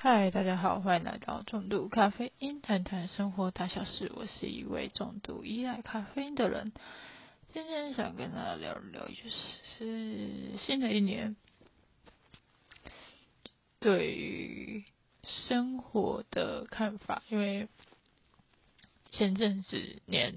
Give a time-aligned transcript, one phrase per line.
[0.00, 4.12] 嗨，大家好，欢迎来到重度咖啡因，谈谈生活大小事。
[4.14, 6.72] 我是一位重度依赖咖啡因的人。
[7.52, 11.34] 今天想跟大家聊聊，就是新的一年
[13.80, 14.84] 对于
[15.24, 17.24] 生活的看法。
[17.28, 17.66] 因为
[19.10, 20.32] 前阵子年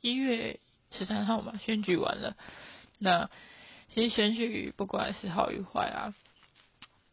[0.00, 0.58] 一月
[0.90, 2.36] 十三号嘛，选举完了。
[2.98, 3.30] 那
[3.90, 6.14] 其实选举不管是好与坏啊，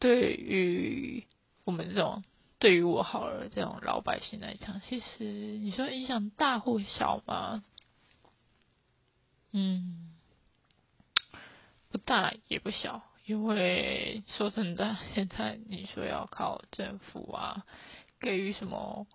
[0.01, 1.27] 对于
[1.63, 2.23] 我们这种
[2.57, 7.63] 对于我好了这种老百姓来讲，其实你说影响大或小吗？
[9.51, 10.15] 嗯，
[11.91, 17.63] 不大也不小，因为说真的，现在你说要靠政府啊，
[18.19, 19.05] 给予什么，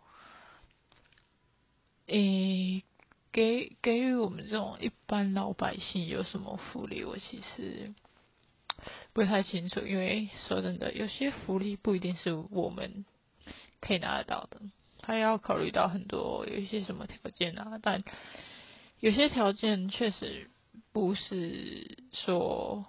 [2.07, 2.85] 诶，
[3.33, 7.93] 给给予我们这种一般老百姓有什么福利，我其实
[9.13, 13.05] 不太清楚，因为说真的，有些福利不一定是我们
[13.81, 14.61] 可以拿得到的，
[14.99, 18.05] 他要考虑到很多有一些什么条件啊，但。
[18.99, 20.49] 有些条件确实
[20.91, 22.87] 不是说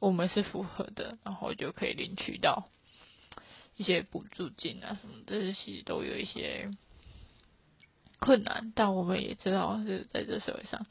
[0.00, 2.68] 我们是符合的，然后就可以领取到
[3.76, 6.68] 一些补助金啊什么，这些其实都有一些
[8.18, 8.72] 困难。
[8.74, 10.84] 但我们也知道，是在这社会上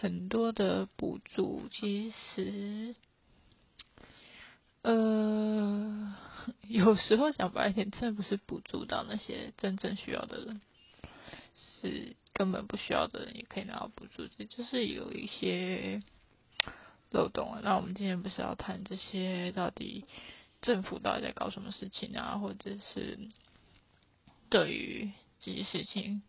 [0.00, 2.94] 很多的补助，其实
[4.82, 6.16] 呃
[6.68, 10.60] 有时候讲白一点，真的不是补助到那些真正需要的人，
[11.82, 12.16] 是。
[12.32, 16.00] 根本不需要的人也可以拿到补助，这就是有一些
[17.10, 17.60] 漏洞啊。
[17.62, 20.06] 那我们今天不是要谈这些，到底
[20.62, 22.38] 政府到底在搞什么事情啊？
[22.38, 23.18] 或者是
[24.48, 26.22] 对于这些事情，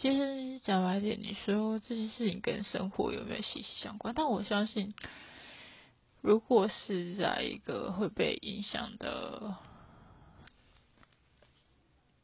[0.00, 4.14] 其实讲白点，你说这些事情跟生活有没有息息相关？
[4.14, 4.94] 但我相信，
[6.20, 9.56] 如果是在一个会被影响的，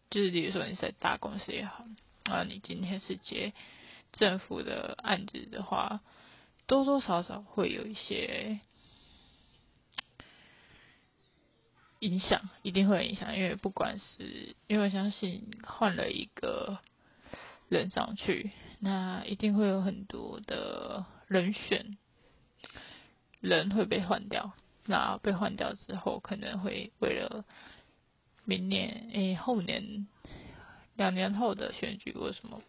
[0.08, 1.84] 就是比如说你在大公司也好。
[2.22, 3.53] 啊，你今天是接
[4.12, 6.00] 政府的案子的话，
[6.66, 8.60] 多多少少会有一些
[11.98, 13.37] 影响，一定会有影响。
[13.37, 16.78] 因为不管是因为相信换了一个
[17.69, 21.97] 人上去，那一定会有很多的人选，
[23.41, 24.52] 人会被换掉。
[24.86, 27.44] 那被换掉之后，可能会为了
[28.44, 30.06] 明年诶后年。
[30.97, 32.62] 两年后的选举或什么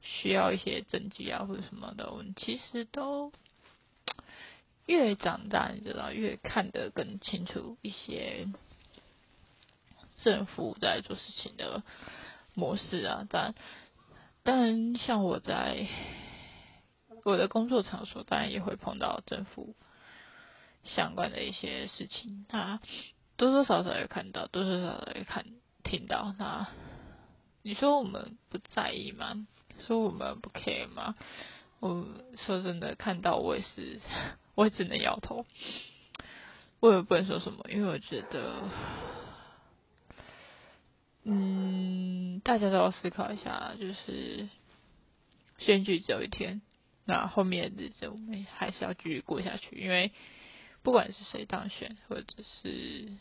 [0.00, 3.32] 需要一些政绩啊或者什么的，我们其实都
[4.86, 8.46] 越长大，你知道越看得更清楚一些
[10.22, 11.82] 政府在做事情的
[12.54, 13.26] 模式啊。
[13.28, 13.54] 但
[14.42, 15.86] 但像我在
[17.24, 19.74] 我的工作场所，当然也会碰到政府
[20.84, 22.80] 相关的一些事情，那
[23.36, 25.44] 多多少少也看到，多多少少也看
[25.82, 26.66] 听到那。
[27.62, 29.46] 你说我们不在意吗？
[29.86, 31.14] 说我们不 care 吗？
[31.80, 32.06] 我
[32.46, 34.00] 说真的，看到我也是，
[34.54, 35.44] 我只能摇头。
[36.80, 38.62] 我也不能说什么，因为我觉得，
[41.24, 44.48] 嗯，大家都要思考一下，就是
[45.58, 46.62] 选举只有一天，
[47.04, 50.12] 那后面的日子我们还是要继续过下去，因为
[50.82, 52.24] 不管是谁当选，或者
[52.62, 53.12] 是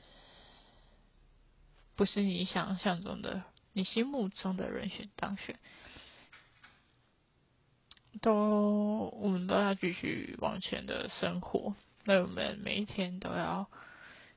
[1.96, 3.44] 不是你想象中的。
[3.72, 5.58] 你心目中的人选当选，
[8.20, 11.76] 都我们都要继续往前的生活。
[12.04, 13.70] 那我们每一天都要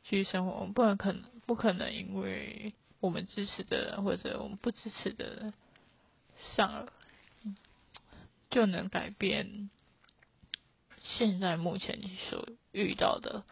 [0.05, 5.53] 继续生活，我们不能可能不可能因为我们支持的人或者我们不支持的人
[6.57, 6.93] 上了，
[8.49, 9.69] 就能改变
[11.03, 13.45] 现在目前你所遇到的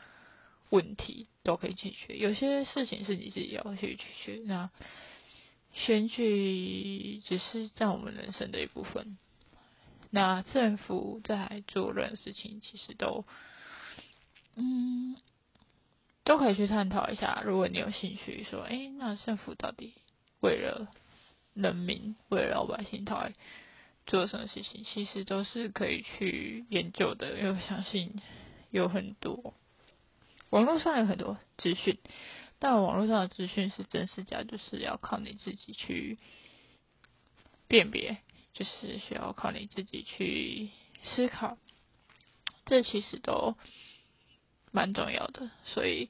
[0.70, 2.16] 问题都可以解决。
[2.16, 4.70] 有些事情是你自己要去解决，那。
[5.72, 9.16] 选举只是占我们人生的一部分，
[10.10, 13.24] 那政府在做任何事情，其实都，
[14.56, 15.16] 嗯，
[16.24, 17.42] 都可以去探讨一下。
[17.44, 19.94] 如果你有兴趣，说，哎，那政府到底
[20.40, 20.88] 为了
[21.54, 23.34] 人民、为了老百姓，到底
[24.06, 27.38] 做什么事情，其实都是可以去研究的。
[27.38, 28.20] 因为我相信
[28.70, 29.54] 有很多
[30.50, 31.98] 网络上有很多资讯。
[32.62, 36.18] 但网络上的资讯是真是假，就是要靠你自己去
[37.68, 38.18] 辨别，
[38.52, 40.68] 就是需要靠你自己去
[41.02, 41.56] 思考，
[42.66, 43.56] 这其实都
[44.70, 45.50] 蛮重要的。
[45.64, 46.08] 所以，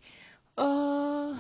[0.55, 1.39] 呃，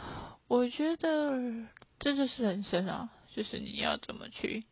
[0.48, 1.66] 我觉得
[1.98, 4.64] 这就是人生啊，就是你要怎么去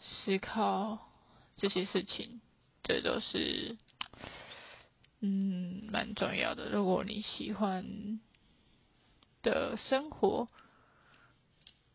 [0.00, 1.10] 思考
[1.56, 2.40] 这些事情，
[2.82, 3.76] 这都是
[5.20, 6.68] 嗯蛮重要的。
[6.68, 8.20] 如果你喜欢。
[9.40, 10.48] 的生活，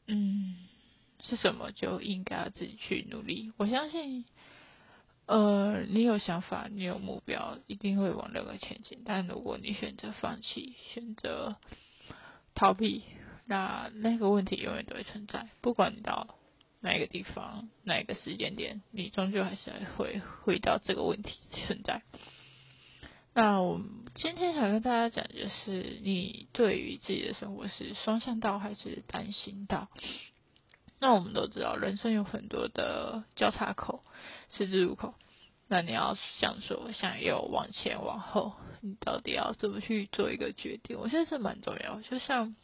[0.07, 0.55] 嗯，
[1.21, 3.51] 是什么就应该要自己去努力。
[3.57, 4.23] 我相信，
[5.25, 9.03] 呃，你有想法，你有目标，一定会往那个前进。
[9.05, 11.55] 但如果你选择放弃，选择
[12.53, 13.03] 逃避，
[13.45, 15.47] 那那个问题永远都会存在。
[15.61, 16.35] 不管你到
[16.81, 21.31] 哪个地方，哪个时间点，你终究还是会回到这个问题
[21.65, 22.01] 存在。
[23.33, 23.81] 那我
[24.13, 29.89] 今天想跟大家讲，就是你对于自己的生活是双向道还是单行道？
[31.03, 34.05] 那我们都知道，人生有很多的交叉口、
[34.49, 35.13] 十字路口。
[35.67, 40.97] 那你要想说，想右、往前、往后，你到底要怎么去做一个决定？
[40.97, 41.99] 我觉得是蛮重要。
[41.99, 42.55] 就像，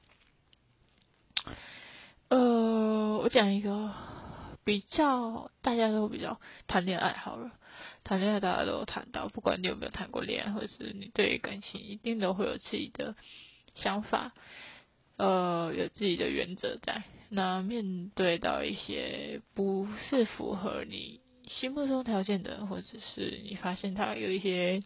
[2.29, 3.93] 呃，我讲一个
[4.63, 7.51] 比较大家都比较谈恋爱好了。
[8.05, 13.17] 谈恋爱大家都有谈到，不管你有没有谈过恋爱，或是你对感情一定都会有自己的
[13.75, 14.31] 想法，
[15.19, 17.03] 呃，有自己的原则在。
[17.29, 24.81] 那面对到一些不是符合你心目中条件的，或者是你发现他有一些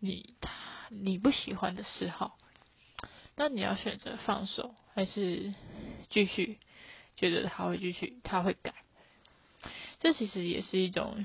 [0.00, 0.50] 你他
[0.90, 2.36] 你不喜欢的嗜好，
[3.36, 5.54] 那你要选择放手，还是
[6.10, 6.58] 继续
[7.16, 8.74] 觉得他会继续他会改？
[10.00, 11.24] 这其实也是一种。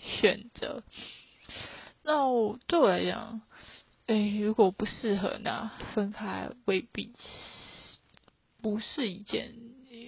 [0.00, 0.84] 选择，
[2.04, 2.22] 那
[2.68, 3.42] 对我来讲，
[4.08, 7.12] 诶，如果不适合，那分开未必
[8.60, 9.54] 不是一件，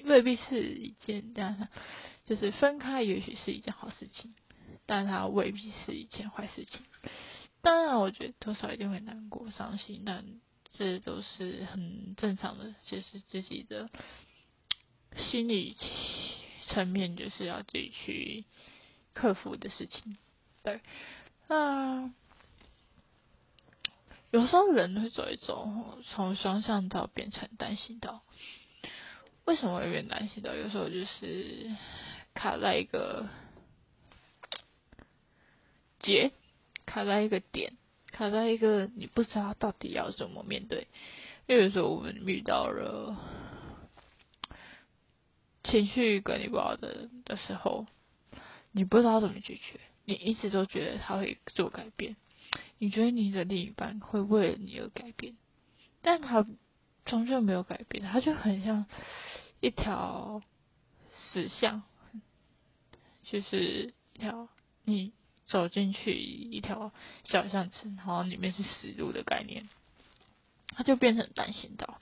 [0.04, 1.68] 未必是一件这样，
[2.24, 4.34] 就是分开也许是一件好事情，
[4.84, 6.82] 但它未必是一件坏事情。
[7.62, 10.24] 当然，我觉得多少一定会难过、伤心，但
[10.68, 13.88] 这都是很正常的，就是自己的
[15.16, 15.76] 心理
[16.68, 18.44] 层面，就是要自己去。
[19.12, 20.16] 克服的事情，
[20.62, 20.80] 对，
[21.48, 22.12] 那
[24.30, 25.68] 有时候人会走一走，
[26.08, 28.22] 从双向道变成单行道。
[29.44, 30.54] 为什么会变单行道？
[30.54, 31.70] 有时候就是
[32.34, 33.28] 卡在一个
[35.98, 36.30] 结，
[36.86, 37.72] 卡在一个点，
[38.12, 40.86] 卡在一个你不知道到底要怎么面对。
[41.46, 43.16] 因为有时候我们遇到了
[45.64, 47.86] 情绪管理不好的的时候。
[48.72, 52.14] 你不知道怎么解决，你一直都觉得他会做改变，
[52.78, 55.36] 你觉得你的另一半会为了你而改变，
[56.02, 56.46] 但他
[57.04, 58.86] 终究没有改变，他就很像
[59.60, 60.42] 一条
[61.12, 61.82] 死巷，
[63.22, 64.48] 就是一条
[64.84, 65.12] 你
[65.46, 66.92] 走进去一条
[67.24, 69.68] 小巷子，然后里面是死路的概念，
[70.68, 72.00] 他就变成单行道。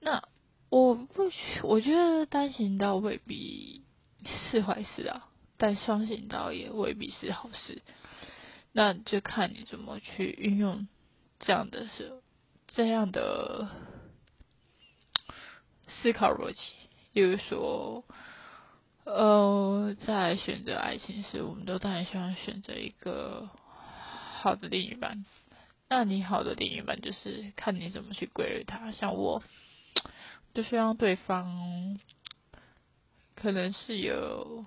[0.00, 0.28] 那
[0.68, 1.30] 我不，
[1.62, 3.84] 我觉得单行道未必
[4.50, 5.28] 是坏事啊。
[5.56, 7.80] 但双行道也未必是好事，
[8.76, 10.88] 那就看你怎么去运用
[11.38, 12.20] 这样的是
[12.66, 13.68] 这样的
[15.86, 16.60] 思考逻辑。
[17.12, 18.04] 比如说，
[19.04, 23.48] 呃，在选择爱情时，我们都当然希望选择一个
[24.40, 25.24] 好的另一半。
[25.88, 28.90] 那你好的另一半就是看你怎么去归类他。
[28.90, 29.40] 像我，
[30.52, 32.00] 就希望对方
[33.36, 34.64] 可能是有。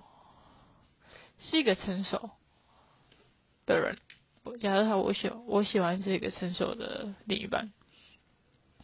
[1.40, 2.30] 是一个成熟
[3.68, 3.96] 的人，
[4.60, 7.70] 假如他我喜我喜欢是一个成熟的另一半，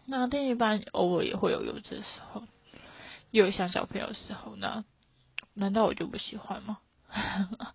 [0.05, 2.45] 那另一半偶尔也会有幼稚的时候，
[3.31, 4.85] 也有像小朋友的时候，那
[5.55, 6.79] 难道我就不喜欢吗？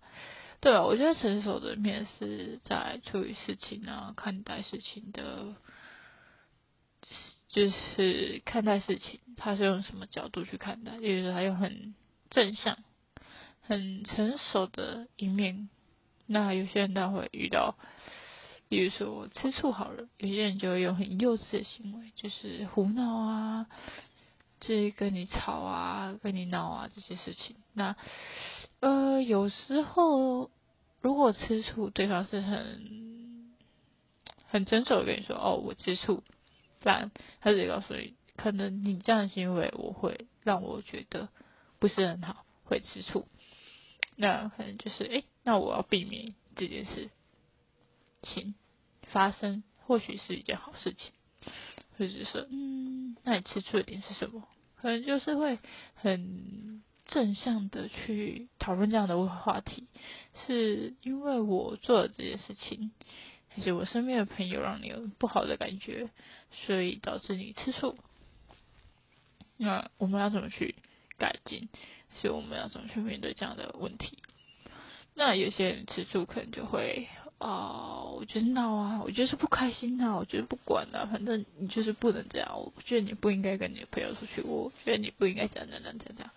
[0.60, 5.56] 对啊，我觉得成熟的面是在处理事情啊，看待事情的，
[7.48, 11.94] 就是看待事情，他是用什么角度去看待，例如说他用很
[12.30, 12.78] 正向。
[13.62, 15.68] 很成熟的一面，
[16.32, 17.76] 那有些人他会遇到，
[18.68, 23.66] 比如说吃醋好了，有些人就会用很幼稚的行为，就是胡闹啊，
[24.60, 27.56] 这跟你吵啊，跟你闹啊这些事情。
[27.72, 27.96] 那
[28.78, 30.52] 呃，有时候
[31.00, 33.50] 如果吃醋，对方是很
[34.46, 36.22] 很成熟的跟你说，哦，我吃醋，
[36.78, 37.10] 不然
[37.40, 41.28] 他就告诉你，可能你这样的行为，我会让我觉得
[41.80, 43.26] 不是很好，会吃醋。
[44.16, 47.10] 那可能就是，哎，那我要避免这件事
[48.22, 48.54] 情
[49.08, 51.10] 发生，或许是一件好事情，
[51.98, 54.46] 或者是说，嗯，那你吃醋的点是什么？
[54.76, 55.58] 可能就是会
[55.96, 59.88] 很正向的去讨论这样的话题，
[60.46, 62.92] 是因为我做了这件事情，
[63.48, 66.10] 还是我身边的朋友让你有不好的感觉，
[66.52, 67.98] 所以导致你吃醋？
[69.56, 70.76] 那我们要怎么去
[71.18, 71.68] 改进？
[72.20, 74.18] 所以我们要怎么去面对这样的问题？
[75.20, 82.58] 那有些人吃醋可能就会啊，我觉得闹啊，我觉得是不开心啊，我觉得不管了，反正你就是不能这样。
[82.58, 86.30] 我觉得你不应该跟你的朋友出去，我觉得你不应该这样这样这样这样。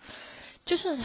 [0.66, 0.98] 就是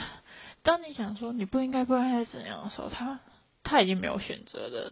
[0.61, 3.21] 当你想说你不应该不应该怎样的时候，他
[3.63, 4.91] 他已经没有选择的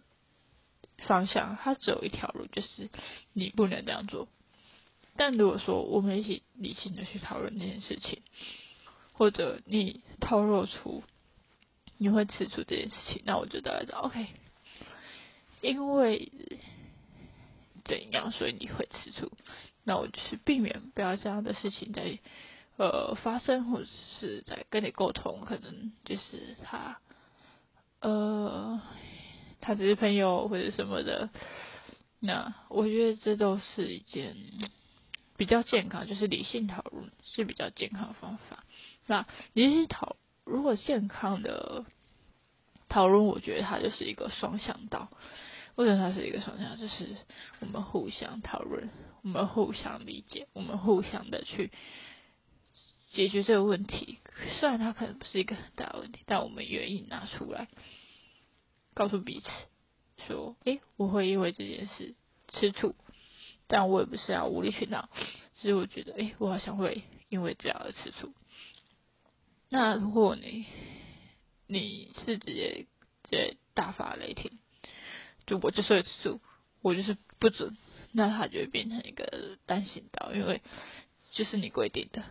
[1.06, 2.88] 方向，他只有一条路，就是
[3.34, 4.28] 你不能这样做。
[5.14, 8.22] 但如果说我们一起理性的去讨论这件事情，
[9.12, 11.02] 或者你透露出
[11.98, 14.26] 你会吃醋这件事情，那我就大概知道 OK。
[15.60, 16.30] 因为
[17.84, 19.30] 怎样，所以你会吃醋？
[19.84, 22.18] 那我就是避免不要这样的事情在
[22.76, 27.00] 呃发生，或者是在跟你沟通，可能就是他
[28.00, 28.80] 呃
[29.60, 31.30] 他只是朋友或者什么的。
[32.20, 34.36] 那我觉得这都是一件
[35.36, 38.64] 比较健康，就是理性讨论是比较健康的方法。
[39.06, 40.16] 那理性讨
[40.48, 41.84] 如果健康的
[42.88, 45.10] 讨论，我觉得它就是一个双向道。
[45.76, 46.76] 为什么它是一个双向？
[46.76, 47.16] 就是
[47.60, 48.88] 我们互相讨论，
[49.22, 51.70] 我们互相理解，我们互相的去
[53.10, 54.18] 解决这个问题。
[54.58, 57.68] 虽然它可能不是一个很大的问题，但我们愿意拿出来
[58.94, 59.48] 告诉彼此，
[60.26, 62.14] 说：“诶，我会因为这件事
[62.48, 62.96] 吃醋，
[63.68, 65.08] 但我也不是要无理取闹。
[65.60, 68.32] 只是我觉得，诶，我好像会因为这样而吃醋。
[69.68, 70.66] 那如果你
[71.66, 72.86] 你是直接
[73.24, 74.58] 直接大发雷霆。”
[75.46, 76.40] 就我就是吃醋，
[76.82, 77.74] 我就是不准，
[78.12, 80.60] 那他就会变成一个单行道，因为
[81.30, 82.22] 就是你规定的，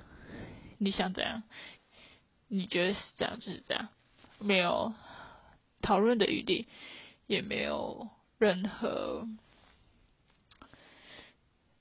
[0.78, 1.42] 你想怎样，
[2.48, 3.90] 你觉得是这样就是这样，
[4.38, 4.94] 没有
[5.82, 6.68] 讨论的余地，
[7.26, 9.28] 也没有任何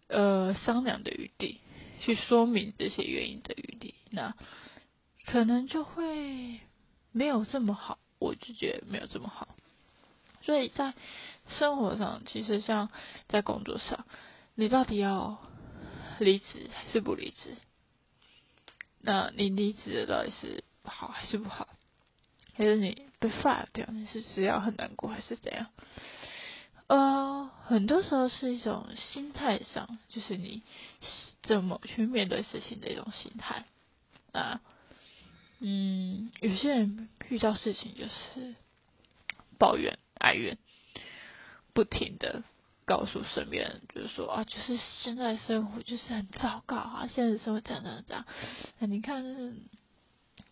[0.08, 1.60] 呃商量的余地，
[2.00, 4.34] 去说明这些原因的余地，那
[5.26, 6.60] 可能就会
[7.12, 9.48] 没有这么好，我就觉得没有这么好。
[10.42, 10.94] 所以在
[11.58, 12.88] 生活上，其实像
[13.28, 14.06] 在工作上，
[14.54, 15.38] 你到底要
[16.20, 17.56] 离职还是不离职？
[19.00, 21.68] 那你离职的到底是好还是不好？
[22.54, 25.66] 还是你被 fire 掉，你是是要很难过还是怎样？
[26.86, 30.62] 呃，很多时候是一种心态上，就是你
[31.42, 33.64] 怎么去面对事情的一种心态
[34.32, 34.60] 啊。
[35.58, 38.54] 嗯，有些人遇到事情就是
[39.58, 39.98] 抱怨。
[40.18, 40.56] 哀怨，
[41.74, 42.42] 不停的
[42.86, 48.24] 告诉身边人，就是说啊，就是现在生活就是很糟糕啊，现在生活这样这样这样。
[48.90, 49.22] 你看，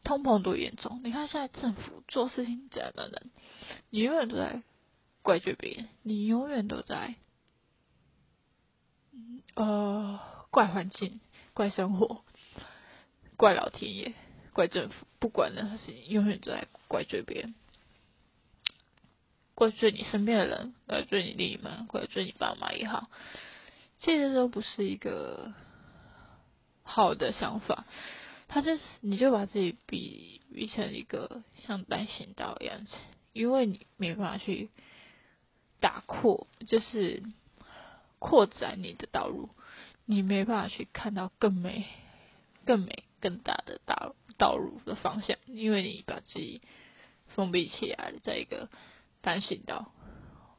[0.04, 1.00] 通膨多严重？
[1.02, 3.30] 你看现在政府做事情这样的人，
[3.88, 4.62] 你永远都在
[5.22, 7.14] 怪罪别人，你永远都在
[9.54, 10.20] 呃
[10.50, 11.20] 怪环境、
[11.54, 12.22] 怪生活、
[13.38, 14.12] 怪老天爷、
[14.54, 17.54] 怪政府，不管任何事情，永远都在怪罪别人。
[19.54, 23.10] 怪罪你身边的人，怪罪你另一半，怪罪你爸妈也好，
[23.98, 25.52] 其实都不是一个
[26.82, 27.84] 好的想法。
[28.46, 32.94] 他就是，你就把自己比比成一个像单行道一样子，
[33.32, 34.70] 因为你没办法去
[35.80, 37.22] 打扩，就是
[38.18, 39.50] 扩展你的道路，
[40.04, 41.86] 你没办法去看到更美、
[42.64, 46.60] 更美、更大的道路道路的方向，因为你把自己
[47.34, 48.68] 封闭起来，在一个。
[49.22, 49.90] 单行道，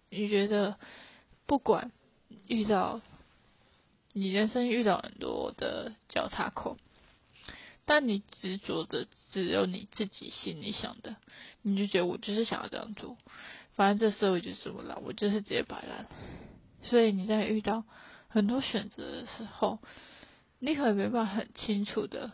[0.10, 0.80] 你觉得
[1.46, 1.92] 不管
[2.48, 3.00] 遇到
[4.12, 6.76] 你人生遇到很多的交叉口，
[7.86, 11.16] 但你执着的只有你自己心里想的，
[11.62, 13.18] 你就觉得我就是想要这样做，
[13.76, 16.08] 反正这社会就是这么烂，我就是直接摆烂。
[16.82, 17.84] 所以你在遇到
[18.28, 19.78] 很多选择的时候，
[20.58, 22.32] 你可能没办法很清楚的、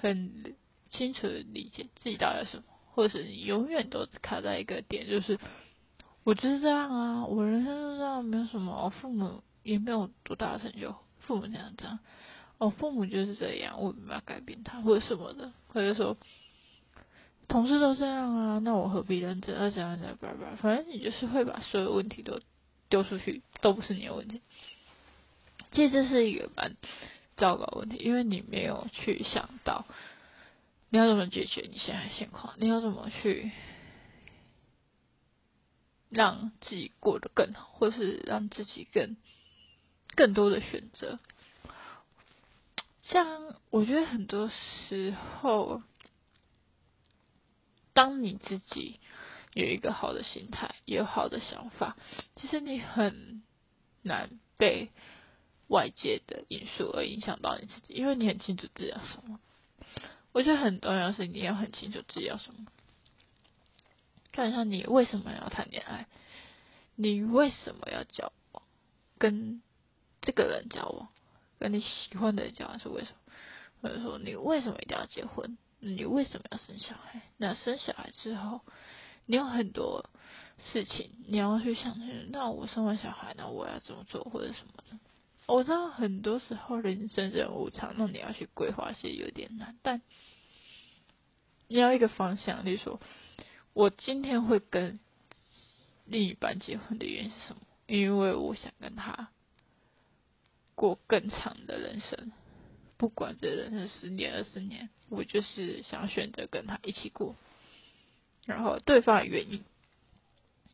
[0.00, 0.54] 很
[0.88, 2.64] 清楚的理解自己到底什么。
[2.90, 5.38] 或者你永远都卡在一个点，就是
[6.24, 12.00] 我就是这样啊，我人生就这样，没有什么，我父母也没有多大的成就，父母这样这样，
[12.58, 16.16] 我父母就是这样，我没办法改变他，或者什么的，或者说
[17.46, 19.56] 同事都这样啊，那我何必认真？
[19.56, 22.40] 而怎样怎样，叭叭，反正你就是会把所有问题都
[22.88, 24.42] 丢出去，都不是你的问题。
[25.70, 26.74] 其实这是一个蛮
[27.38, 29.86] 糟糕问题，因为你没有去想到。
[30.90, 32.54] 你要怎么解决你现在现况？
[32.58, 33.50] 你要怎么去
[36.08, 39.16] 让自己过得更好，或是让自己更
[40.14, 41.18] 更多的选择？
[43.02, 45.82] 像我觉得很多时候，
[47.92, 48.98] 当你自己
[49.52, 51.98] 有一个好的心态，有好的想法，
[52.36, 53.42] 其实你很
[54.00, 54.90] 难被
[55.68, 59.38] 外界的因素而影响到你自己，因为你很清楚自己要什么。
[60.32, 62.66] 我觉得很重要是你要很清楚自己要什么，
[64.32, 66.06] 就好像你为什么要谈恋爱，
[66.96, 68.62] 你为什么要交往？
[69.18, 69.62] 跟
[70.20, 71.08] 这个人交往，
[71.58, 73.18] 跟你喜欢的人交往是为什么？
[73.80, 75.56] 或者说你为什么一定要结婚？
[75.80, 77.22] 你为什么要生小孩？
[77.36, 78.60] 那生小孩之后，
[79.26, 80.08] 你有很多
[80.72, 81.96] 事情你要去想。
[82.30, 84.98] 那我生完小孩，那我要怎么做或者什么的？
[85.48, 90.02] 我知道很多时候人生人无常，那你要去规划是有点难，但
[91.68, 93.00] 你要一个方向，例如说，
[93.72, 95.00] 我今天会跟
[96.04, 97.62] 另一半结婚的原因是什么？
[97.86, 99.30] 因为我想跟他
[100.74, 102.30] 过更长的人生。
[102.98, 107.34] 不管这人生十年二十年，我就是想选择跟他一起过，
[108.44, 109.64] 然后对方的原因。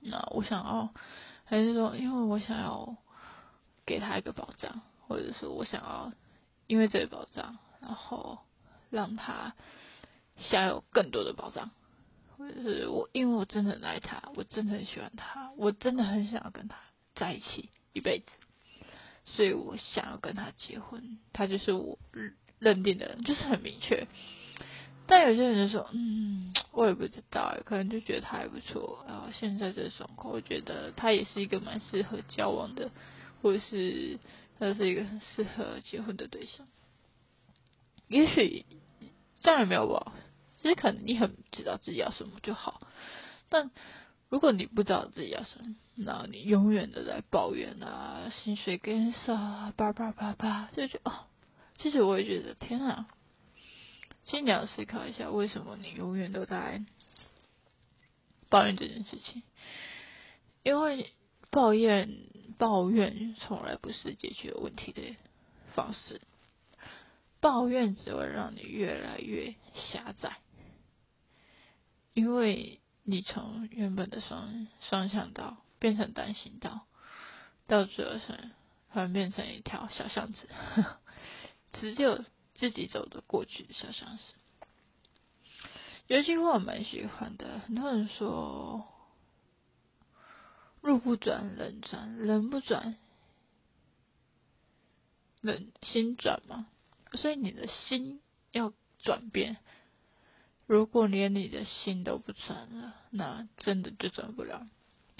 [0.00, 0.92] 那我想要，
[1.44, 2.96] 还是说，因为我想要
[3.86, 6.12] 给他一个保障，或者说我想要
[6.66, 8.38] 因为这个保障，然后
[8.90, 9.54] 让他
[10.38, 11.70] 享有更多的保障，
[12.36, 16.76] 或者是我因为我真的很爱他，我真的很喜欢他，我真的很想要跟他
[17.14, 18.26] 在一起一辈子。
[19.26, 21.98] 所以我想要跟他结婚，他就是我
[22.58, 24.06] 认定的人，就是很明确。
[25.06, 29.04] 但有些人就说，嗯，我也不知道，可能就觉得他还不错。
[29.06, 32.90] 然后现在这状况，我觉得他也是一个蛮适合交往的，
[33.44, 34.18] 或是
[34.58, 36.66] 他是一个很适合结婚的对象。
[38.08, 38.64] 也许
[39.42, 40.14] 这样也没有吧，
[40.56, 42.80] 其实可能你很知道自己要什么就好，
[43.50, 43.70] 但。
[44.30, 51.26] 如果你不知道自己要什么，那你永远都在抱怨啊，薪水跟少，叭叭叭叭，就觉得哦，
[51.78, 53.06] 其实我也觉得天啊，
[54.24, 56.84] 其实你要思考一下，为什么你永远都在
[58.48, 59.44] 抱怨这件事情？
[60.64, 61.12] 因为
[61.54, 62.10] 抱怨
[62.58, 65.16] 抱怨从来不是解决问题的
[65.72, 66.20] 方式，
[67.40, 69.54] 抱怨只会让你越来越
[69.92, 70.38] 狭窄，
[72.12, 72.80] 因为。
[73.06, 76.86] 你从原本的双双向道变成单行道，
[77.66, 78.50] 到最后是
[78.90, 80.48] 突然变成一条小巷子，
[81.74, 84.32] 只有自己走的过去的小巷子。
[86.06, 88.86] 有句话我蛮喜欢的，很多人说
[90.84, 92.96] 路不转人转，人不转
[95.40, 96.66] 人心转嘛，
[97.12, 98.20] 所以你的心
[98.52, 99.56] 要转变。
[100.66, 104.66] 如果连你的心都不转了，那真的就转不了。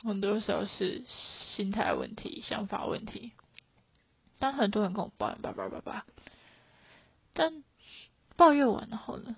[0.03, 1.03] 很多时候是
[1.57, 3.33] 心态问题、想法问题。
[4.38, 6.05] 当很多人跟我抱怨叭叭叭叭，
[7.33, 7.64] 但
[8.37, 9.37] 抱怨完了后呢，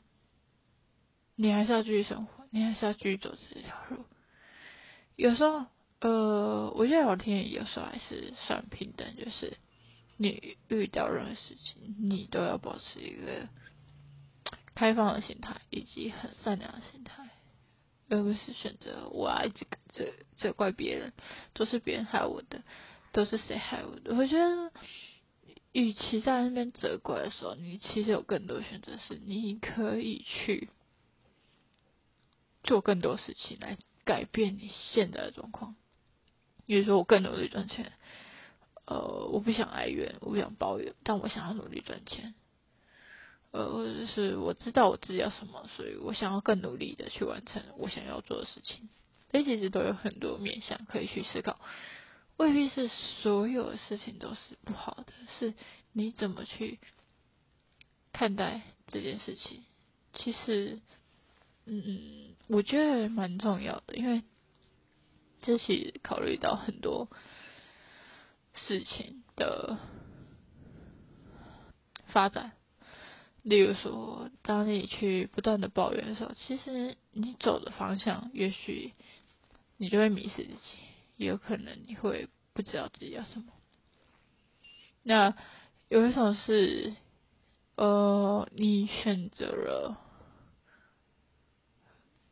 [1.37, 4.05] 你还是要继续生活，你还是要继续走这条路。
[5.15, 5.67] 有时候，
[6.01, 9.57] 呃，我觉得聊天有时候还是算平等，就是
[10.17, 13.49] 你遇到任何事情，你都要保持一个。
[14.75, 17.31] 开放的心态以及很善良的心态，
[18.11, 20.05] 而不是选择我要一直责
[20.37, 21.15] 责怪别人，
[21.55, 22.63] 都是别人害我的，
[23.11, 24.15] 都是谁害我的？
[24.15, 24.71] 我觉得，
[25.73, 30.69] 与其在那边责怪的时候，你其实有更多选择，是你可以去
[32.63, 35.75] 做更多事情来改变你现在的状况。
[36.67, 37.93] 比如说，我更努力赚钱，
[38.85, 42.35] 呃，我不想哀怨，我不想抱怨，但我想要努力赚钱。
[43.53, 48.89] 呃，或者是我知道我自己要什么，所以我想要更努力的去完成我想要做的事情。
[49.33, 51.59] 这其实都有很多面向可以去思考，
[52.37, 55.55] 未必是所有的事情都是不好的，是
[55.93, 56.79] 你怎么去
[58.13, 59.63] 看待这件事情。
[60.13, 60.81] 其实，
[61.67, 64.23] 嗯，我觉得蛮重要的，因为
[65.47, 67.09] 这其实考虑到很多
[68.55, 69.79] 事情的
[72.09, 72.51] 发展。
[73.43, 78.93] 例如说，当你去不断的抱怨的时候，其实你走的方向，也许
[79.77, 80.79] 你就会迷失自己，
[81.17, 83.53] 也有可能你会不知道自己要什么。
[85.05, 85.37] 那
[85.89, 86.97] 有一种是，
[87.77, 89.97] 呃，你选择了，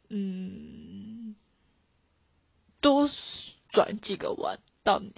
[0.09, 1.04] 嗯，
[2.85, 3.09] 多
[3.70, 5.14] 转几个弯到你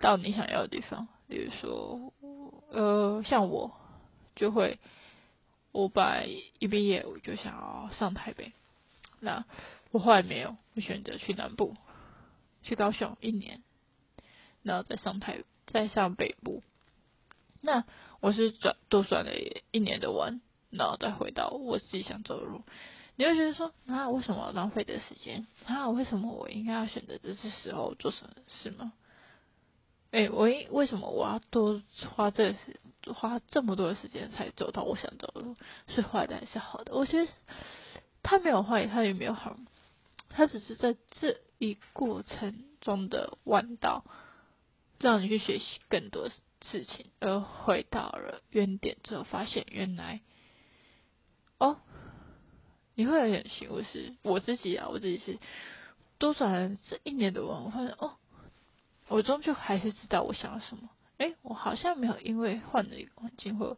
[0.00, 1.06] 到你想要的地方。
[1.28, 2.12] 比如说，
[2.72, 3.70] 呃，像我。
[4.34, 4.80] 就会，
[5.70, 6.26] 我本来
[6.58, 8.52] 一毕业我就想要上台北，
[9.20, 9.44] 那
[9.92, 11.76] 我后来没有，我选择去南部，
[12.64, 13.62] 去高雄一年，
[14.64, 16.64] 然后再上台，再上北部。
[17.60, 17.84] 那
[18.18, 19.30] 我是转多转了
[19.70, 22.64] 一年的弯，然后再回到我自己想走的路。
[23.16, 25.46] 你会觉得说，那为什么浪费这时间？
[25.66, 28.92] 那为什么我应该要选择这次时候做什么事吗？
[30.10, 31.82] 哎，我因为什么我要多
[32.14, 32.80] 花这时
[33.12, 35.56] 花这么多的时间才走到我想走的路？
[35.88, 36.94] 是坏的还是好的？
[36.94, 37.30] 我觉得
[38.22, 39.56] 他没有坏，他也没有好，
[40.28, 44.04] 他只是在这一过程中的弯道，
[44.98, 46.28] 让你去学习更多
[46.62, 50.20] 事情，而回到了原点之后，发现原来，
[51.58, 51.78] 哦，
[52.94, 55.38] 你会有点醒悟，是我自己啊，我自己是
[56.18, 58.16] 多转这一年多，我发现哦，
[59.08, 60.88] 我终究还是知道我想要什么。
[61.18, 63.76] 哎，我好像没有因为换了一个环境或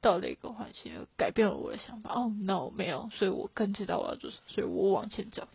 [0.00, 2.12] 到了一个环境而改变了我的想法。
[2.12, 5.48] 哦，no，没有，所以我更知道我要做什么，所以我往前走，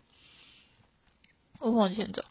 [1.58, 2.24] 我往前走。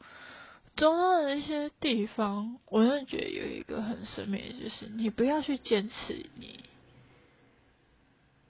[0.75, 6.59] 走到的一些地方，我真的觉得有一个很神秘的，就是你不要去坚持你，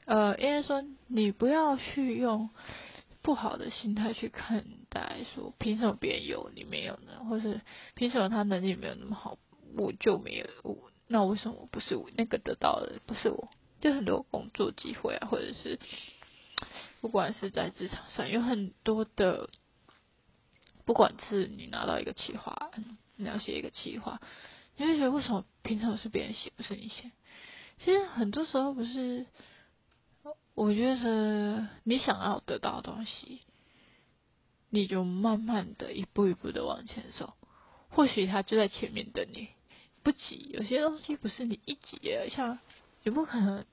[0.06, 2.50] 呃，应该说你不要去用
[3.22, 7.26] 不好的心态去看待，说凭什么别人有你没有呢？
[7.30, 7.62] 或是
[7.96, 9.38] 凭什么他能力没有那么好？
[9.78, 13.50] 我就没有，我那为什么不是我那个得到的不是我？
[13.82, 15.80] 就很多工作机会啊，或者是
[17.02, 19.50] 不管是在职场上，有很多的，
[20.86, 22.72] 不管是你拿到一个企划，
[23.18, 24.22] 你要写一个企划，
[24.78, 27.12] 你会觉得为什么平常是别人写，不是你写？
[27.80, 29.26] 其实很多时候不是，
[30.56, 33.42] 我觉得你想要得到的东西，
[34.70, 37.34] 你就慢慢的一步一步的往前走，
[37.90, 39.50] 或许他就在前面等你。
[40.02, 42.60] 不急，有些东西不是你一急，像
[43.04, 43.66] 也不可能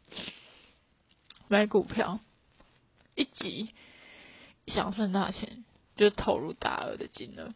[1.47, 2.21] 买股票
[3.15, 3.75] 一急
[4.67, 5.65] 想赚大钱
[5.95, 7.53] 就投入大额的金额，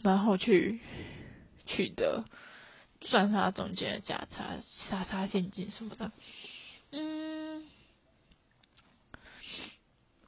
[0.00, 0.80] 然后去
[1.66, 2.24] 取得
[3.00, 6.12] 赚它中间的价差、杀差现金什么的。
[6.92, 7.64] 嗯，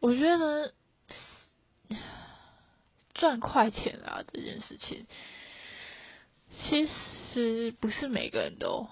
[0.04, 0.74] 我觉得
[3.14, 5.06] 赚快钱啊这件事情。
[6.68, 6.86] 其
[7.32, 8.86] 实不是每个人都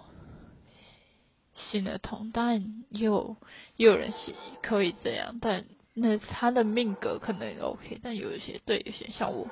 [1.55, 3.37] 行得通，当然有
[3.77, 9.51] 也有人行可以这样，但那他的命格可能 OK，但有一些对有些像我，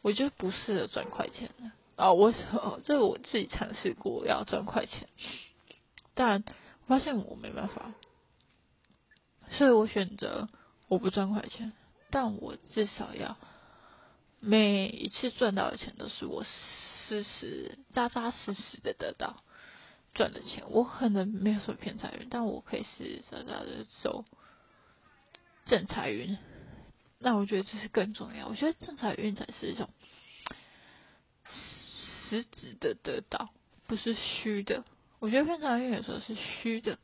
[0.00, 2.12] 我就不适合赚快钱的啊。
[2.12, 5.08] 我哦，这个我自己尝试过要赚快钱，
[6.14, 6.42] 但
[6.88, 7.94] 发现我没办法，
[9.52, 10.48] 所以我选择
[10.92, 11.72] 我不赚快钱，
[12.10, 13.38] 但我至少要
[14.40, 16.44] 每一次赚到的钱都是我。
[17.08, 19.42] 实实扎扎实实的得到
[20.14, 24.24] 赚的钱，我可能没有什么偏财运，但我可以实实在在的走
[25.66, 26.38] 正财运。
[27.18, 28.48] 那我觉得这是更重要。
[28.48, 29.90] 我觉得正财运才是一种
[32.30, 33.50] 实质的得到，
[33.86, 34.84] 不是虚的。
[35.18, 36.98] 我觉得偏财运有时候是虚的，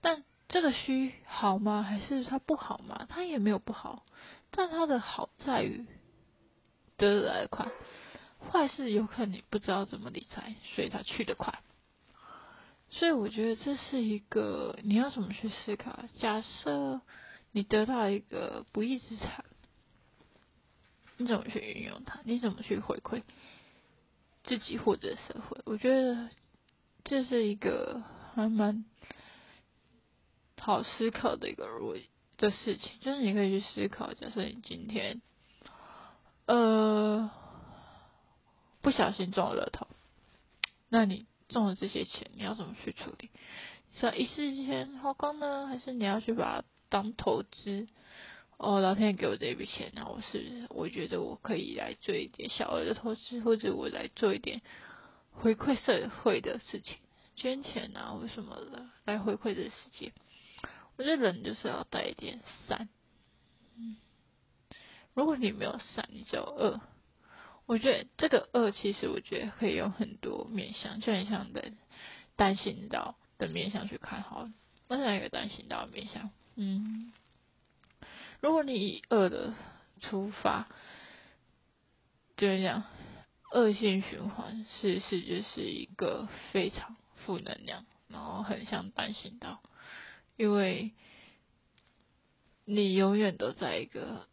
[0.00, 1.82] 但这个虚好吗？
[1.82, 3.06] 还是它不好吗？
[3.08, 4.04] 它也没有不好，
[4.50, 5.84] 但它的好在于
[6.96, 7.66] 得来快。
[8.50, 11.60] 坏事有可能你不知道怎么理财，所以它去得快。
[12.90, 15.98] 所以我觉得这是一个你要怎么去思考。
[16.20, 17.00] 假设
[17.50, 19.44] 你得到一个不义之财，
[21.16, 22.20] 你怎么去运用它？
[22.24, 23.22] 你怎么去回馈
[24.44, 25.58] 自己或者社会？
[25.64, 26.28] 我觉得
[27.02, 28.02] 这是一个
[28.34, 28.84] 还蛮
[30.64, 31.68] 好思考的一个
[32.38, 32.92] 的事情。
[33.00, 35.20] 就是你可以去思考，假设你今天，
[36.46, 37.30] 呃。
[38.82, 39.86] 不小心中了乐透，
[40.90, 43.30] 那你中了这些钱，你要怎么去处理？
[43.98, 47.88] 是要一时间花光呢，还是你要去把它当投资？
[48.58, 54.60] 哦，老天爷给我这笔钱，那我是我觉得我可以来做一点小额的投资，或者我来做一点
[55.32, 56.98] 回馈社会的事情，
[57.36, 60.12] 捐钱啊，或什么的来回馈这个世界。
[60.96, 62.88] 我觉得人就是要带一点善，
[63.76, 63.96] 嗯，
[65.14, 66.80] 如果你没有善，你就恶。
[67.66, 71.76] 我觉得这个恶，其实我觉得可以有很多面向，就很像人
[72.36, 74.48] 单行道的面向去看好。
[74.86, 77.10] 那是一个单行道的面向，嗯，
[78.40, 79.54] 如果你以恶的
[80.00, 80.68] 出发，
[82.36, 82.84] 就是这样，
[83.52, 89.62] 恶性循环，事实就是一个非常负能量，然后很像单行道，
[90.36, 90.92] 因为
[92.64, 94.26] 你永远都在一个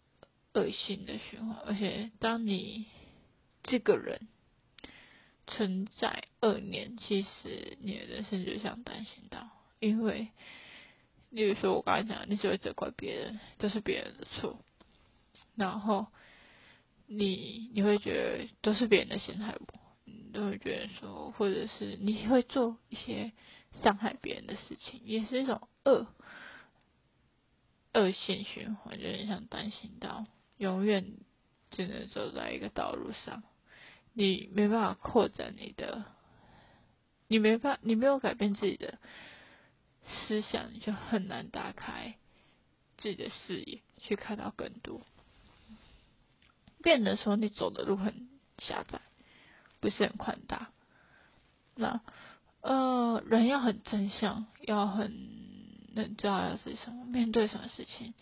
[0.54, 2.86] 恶性的循环，而且当你
[3.64, 4.28] 这个人
[5.48, 10.30] 存在二年，其实你的人生就像单行道，因为，
[11.30, 14.60] 例如说我刚才讲，你只会责怪别人，都是别人的错，
[15.56, 16.08] 然后
[17.08, 23.34] 你你会觉得都是别人的陷害我，你都会觉得说，或者是你会做一些
[23.84, 26.08] 伤害别人的事情，也是一种恶
[27.94, 30.26] 恶性循环，有点像单行道，
[30.58, 31.18] 永远
[31.70, 33.44] 只能走在一个道路上。
[34.14, 36.04] 你没办法扩展你的，
[37.28, 39.00] 你没办，你没有改变自己的
[40.06, 42.18] 思想，你就很难打开
[42.98, 45.02] 自己的视野，去看到更多。
[46.84, 49.02] 变得说你走的路很狭窄，
[49.80, 50.72] 不是很宽大。
[51.76, 52.02] 那
[52.62, 55.41] 呃，人要很正向，要很
[55.94, 58.14] 能知道要是什么，面对什么事情，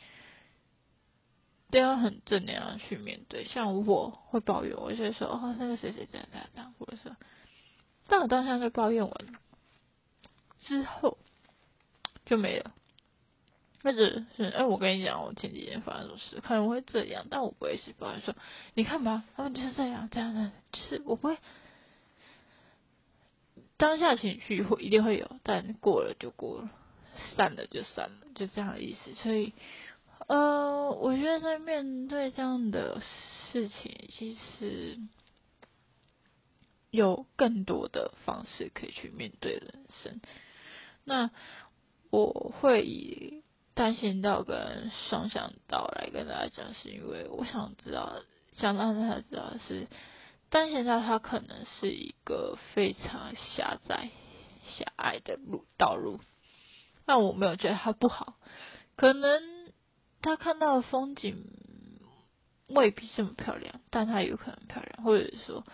[1.72, 3.46] 都要很正能量去面对。
[3.46, 7.16] 像我会抱怨，我就说哦，那个谁谁这样这样这样，或者说，
[8.08, 9.16] 但我当下在抱怨完
[10.62, 11.18] 之后
[12.26, 12.74] 就没了。
[13.82, 18.36] 或者是，哎，我跟你讲，我前几天发生什么事，可能会这样，但我不会是抱怨说，
[18.74, 21.38] 你看吧，他们就是这样，这样的，就是我不会。
[23.78, 26.70] 当下情绪会一定会有，但过了就过了，
[27.36, 29.14] 散了就散了，就这样的意思。
[29.16, 29.54] 所以，
[30.28, 33.02] 呃，我觉得在面对这样的
[33.52, 34.98] 事情，其实
[36.92, 40.22] 有更多的方式可以去面对人生。
[41.04, 41.30] 那
[42.10, 48.22] 我会以单行道跟双向道来跟大家讲，是因为我想知道，
[48.54, 49.88] 想让大家知道是。
[50.52, 54.10] 但现在它可能是一个非常狭窄、
[54.66, 56.20] 狭隘的路道路，
[57.10, 58.36] 但我没有觉得它不好。
[58.96, 59.42] 可能
[60.22, 61.44] 他看到的风景
[62.68, 65.04] 未必这么漂亮，但它有可能漂亮。
[65.04, 65.66] 或者说，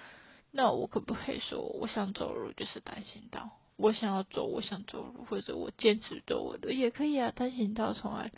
[0.51, 3.49] 那我可不可以说，我想走路就是单行道？
[3.75, 7.33] 我想要走，我想走路，或者我坚持走我的也可以啊。
[7.35, 8.31] 单行道从来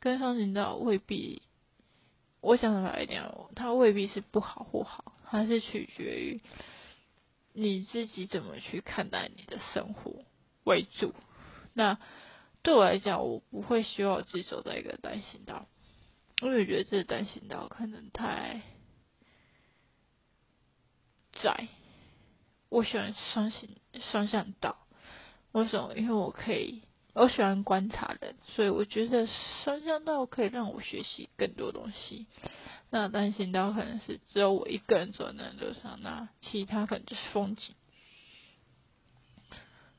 [0.00, 1.42] 跟双行道未必，
[2.40, 5.12] 我想法一点，它未必是不好或好。
[5.22, 6.40] 还是取决于
[7.52, 10.24] 你自己怎么去看待你的生活
[10.64, 11.12] 为主。
[11.76, 11.98] 那
[12.62, 15.68] 对我来讲，我不会希望我自己走在一个单行道，
[16.40, 18.62] 因为觉得这个单行道可能太
[21.32, 21.68] 窄。
[22.70, 23.76] 我喜欢双行
[24.10, 24.78] 双向道，
[25.52, 25.94] 为什么？
[25.96, 26.80] 因为我可以，
[27.12, 29.28] 我喜欢观察人，所以我觉得
[29.62, 32.26] 双向道可以让我学习更多东西。
[32.88, 37.74] 那单行道可能是只有我一个人走在路上，那其他可能就是风景。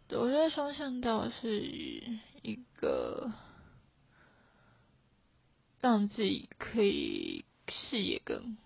[0.10, 1.60] 我觉得双向道是
[2.42, 3.32] 一个
[5.82, 8.58] 让自己可以视野更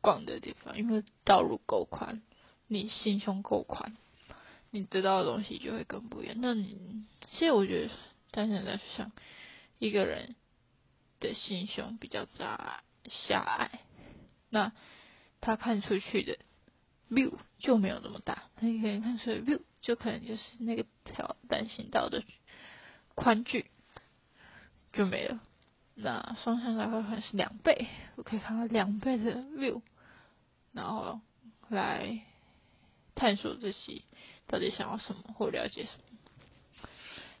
[0.00, 2.22] 广的地方，因为道路够宽，
[2.66, 3.96] 你心胸够宽，
[4.70, 6.36] 你得到的东西就会更不一样。
[6.40, 7.92] 那你其实我觉得
[8.30, 9.12] 单行道像
[9.78, 10.34] 一个人
[11.20, 12.82] 的心胸比较窄。
[13.26, 13.80] 狭隘，
[14.50, 14.72] 那
[15.40, 16.38] 他看出去的
[17.10, 18.44] view 就没有那么大。
[18.60, 22.22] 那你可以看出来 view 就可能就是那个条单行道的
[23.14, 23.66] 宽距
[24.92, 25.40] 就没了。
[25.94, 29.82] 那双向道可能是两倍，我可以看到两倍的 view，
[30.72, 31.20] 然后
[31.68, 32.20] 来
[33.14, 34.04] 探索自己
[34.46, 36.88] 到底想要什么或了解什么。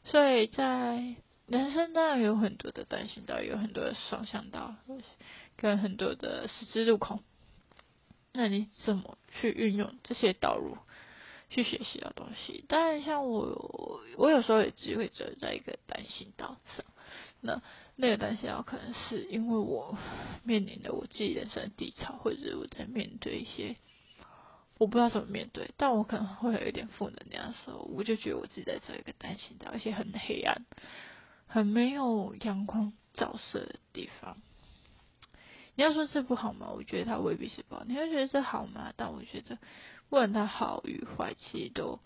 [0.04, 4.74] 所以在人生当然有很多的单行道，有很多的双向道。
[5.56, 7.22] 跟很多的十字路口，
[8.32, 10.78] 那你怎么去运用这些道路
[11.48, 12.64] 去学习到东西？
[12.68, 16.84] 当然，像我，我有时候也只会走在一个单行道上。
[17.40, 17.60] 那
[17.96, 19.98] 那个单行道可能是因为我
[20.44, 23.74] 面临的我自己人生的低潮，或者是我在面对一些
[24.78, 30.64] 我不知道怎么面对，但我可能会有一点负能量的时候，我就觉得我自己在走一个单行道，而且很黑暗，
[31.46, 34.38] 很没有阳光照射的地方。
[35.80, 36.70] 你要说这不好吗？
[36.76, 37.82] 我觉得它未必是不好。
[37.86, 38.92] 你会觉得这好吗？
[38.98, 39.56] 但我觉得，
[40.10, 42.00] 不管它好与坏，其实都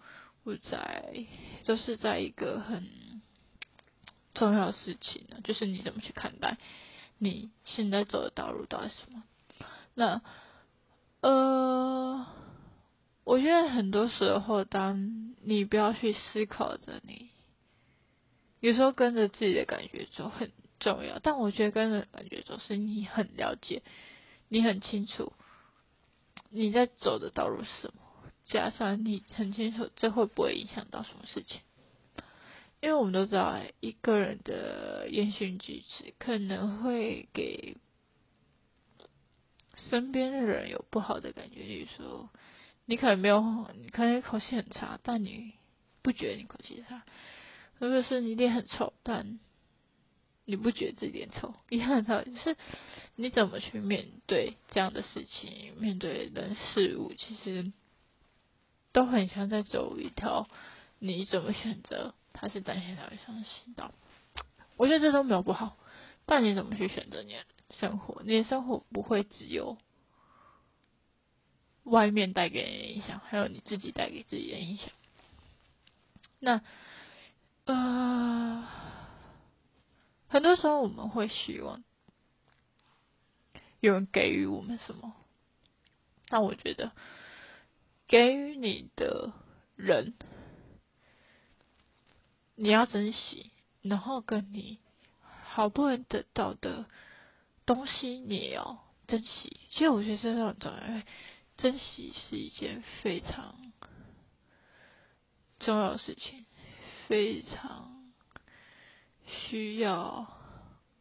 [0.45, 1.27] 不在，
[1.67, 2.89] 都是在一个很
[4.33, 6.57] 重要的事情呢，就是你怎么去看待
[7.19, 9.25] 你现在走的道路到底是什么？
[9.95, 10.23] 那
[11.21, 12.27] 呃，
[13.25, 17.29] 我觉得很多时候，当你不要去思考着你，
[18.61, 20.53] 有时候跟着自己的感觉走很。
[20.85, 23.83] 重要，但我觉得跟人感觉总是你很了解，
[24.49, 25.33] 你很清楚
[26.51, 28.03] 你在走的道路是什么，
[28.45, 31.61] 加上你很清楚这会不会影响到什么事情。
[32.81, 37.79] 因为我们都知道，一个人的言行举止可能会给
[39.91, 41.63] 身边的人有不好的感觉。
[41.63, 42.29] 例如说，
[42.85, 43.41] 你可能没有，
[43.81, 45.55] 你可能口气很差，但你
[46.03, 47.01] 不觉得你口气差；
[47.81, 49.41] 或者是你脸很丑，但
[50.47, 51.55] 你不觉得自己脸臭？
[51.71, 52.57] 一样的，就是
[53.17, 57.73] 你怎么去面对这样的事情，面对人事物，其实
[58.93, 60.49] 都很像在走一条
[60.99, 63.93] 你怎么选择，他是单线道还是双行道？
[64.77, 65.77] 我觉得这都没有不好，
[66.27, 68.23] 但你怎么去选择你的生活？
[68.25, 69.79] 你的生活不会只有
[71.85, 74.89] 外面带给人的影响，还有你自己带给自己的影响。
[76.41, 76.61] 那，
[77.65, 78.69] 呃。
[80.35, 81.85] 很多时候我们会希望
[83.79, 85.15] 有人给予我们什么。
[86.29, 86.91] 那我觉得，
[88.09, 89.33] 给予你的
[89.77, 90.15] 人，
[92.57, 94.81] 你要珍惜，然后跟你
[95.45, 96.87] 好不容易得到的
[97.65, 99.61] 东西，你也要珍惜。
[99.71, 101.05] 其实我觉得这很重要，因为
[101.57, 103.55] 珍惜是一件非常
[105.61, 106.45] 重要的事情，
[107.07, 107.94] 非常
[109.27, 110.27] 需要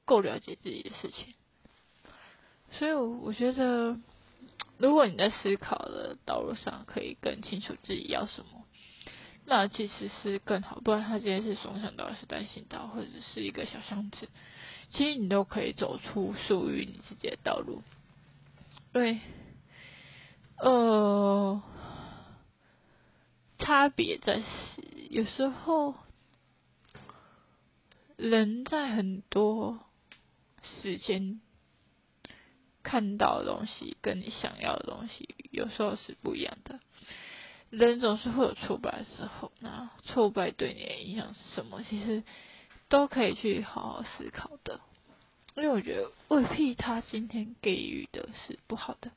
[0.05, 1.33] 够了解自己的事情。
[2.71, 3.97] 所以，我我觉得。
[4.79, 8.65] 如果你在思考的道路上可以更清楚自己要什么，
[9.45, 10.81] 那其实是更好。
[10.81, 14.27] 不然，他今天是双向道，是单行道，或者是一个小巷子，
[14.89, 17.81] 其实你都可以走出属于你自己的道路。
[18.91, 19.19] 对，
[20.57, 21.61] 呃，
[23.59, 24.45] 差别在是
[25.11, 25.95] 有时候
[28.29, 29.79] 人在很多
[30.81, 31.41] 时间。
[32.81, 36.81] 看到的东西跟你想要的东西有时候是不一样的。
[37.69, 41.81] 人总是会有挫败的时候，那挫败对你的影响是什么？
[41.83, 42.23] 其实
[42.89, 44.81] 都可以去好好思考的。
[45.55, 49.11] 因为我觉得未必他今天给予的是不好的，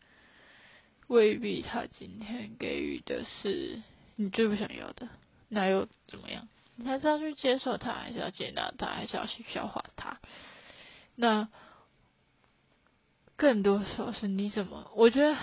[1.08, 3.82] 未必他今天给予的是
[4.14, 5.08] 你最不想要的，
[5.48, 6.46] 那又怎么样？
[6.76, 10.20] 你还是要去接受它，还是要接纳它，还是要去消化它？
[11.14, 11.48] 那。
[13.38, 14.90] 更多时候是你怎么？
[14.94, 15.36] 我觉得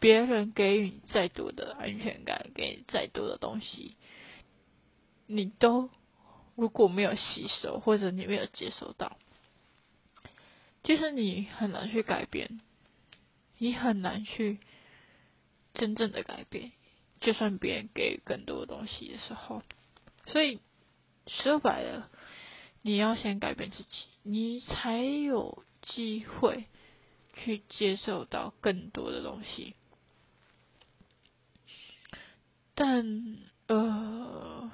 [0.00, 3.98] 别人给予你再多的安全感，给你再多的东西，
[5.26, 5.90] 你都
[6.54, 9.18] 如果没有吸收，或者你没有接收到，
[10.84, 12.62] 其实你很难去改变，
[13.58, 14.58] 你很难去
[15.74, 16.72] 真正的改变。
[17.20, 19.62] 就算别人给予更多的东西的时候，
[20.26, 20.60] 所以
[21.26, 22.10] 说白了，
[22.82, 26.66] 你要先改变自己，你才有机会。
[27.38, 29.74] 去接受到更多的东西，
[32.74, 33.36] 但
[33.66, 34.70] 呃，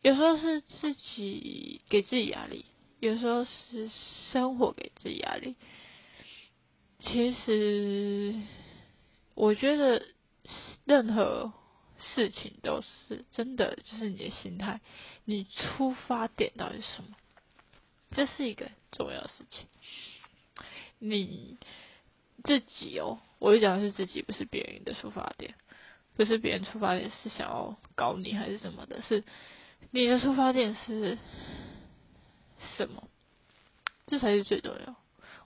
[0.00, 2.64] 有时候是自己给自己压力，
[2.98, 3.90] 有时候是
[4.32, 5.56] 生活给自己压力。
[7.00, 8.34] 其实，
[9.34, 10.02] 我觉得
[10.86, 11.52] 任何
[12.14, 14.80] 事情都是真的，就是你的心态，
[15.24, 17.16] 你出发点到底是什么，
[18.10, 19.66] 这是一个重要的事情。
[20.98, 21.58] 你
[22.44, 25.54] 自己哦，我就讲的是自己，不是别人的出发点，
[26.16, 29.24] 不是别人出发点是想要搞你还是什么的，是
[29.90, 31.18] 你的出发点是
[32.76, 33.08] 什么？
[34.06, 34.96] 这才是最重要。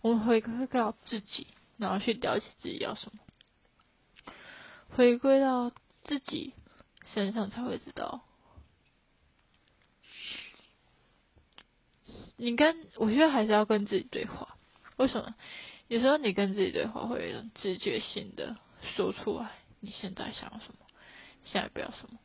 [0.01, 4.33] 我们回归到自己，然后去了解自己要什么，
[4.91, 5.71] 回归到
[6.07, 6.55] 自己
[7.13, 8.23] 身上才会知道。
[12.39, 14.57] 你跟我觉得还是要跟自己对话。
[14.97, 15.35] 为什么？
[15.89, 18.57] 有时候你跟自己对话，会有一种直觉性的
[18.97, 20.87] 说出来，你现在想要什么，
[21.45, 22.19] 现在不要什么。